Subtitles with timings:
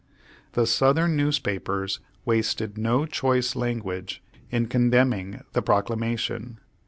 [0.53, 6.59] The Southern newspapers wasted no choice language in condemning the Proclamation.